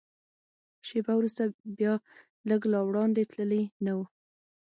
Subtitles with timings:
[0.87, 1.43] شېبه وروسته
[1.77, 1.93] بیا،
[2.49, 3.99] لږ لا وړاندې تللي نه و.